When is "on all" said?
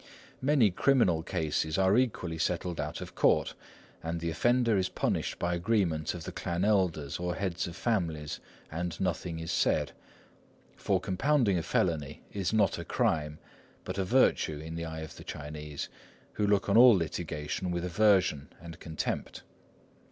16.67-16.95